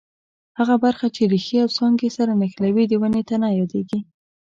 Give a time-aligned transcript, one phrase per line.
[0.59, 3.99] هغه برخه چې ریښې او څانګې سره نښلوي د ونې تنه یادیږي.